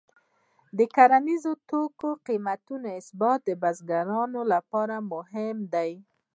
د 0.77 0.79
کرنیزو 0.95 1.51
توکو 1.69 2.09
د 2.15 2.19
قیمتونو 2.27 2.89
ثبات 3.07 3.39
د 3.47 3.49
بزګرانو 3.61 4.41
لپاره 4.53 4.95
مهم 5.13 5.57
دی. 5.73 5.91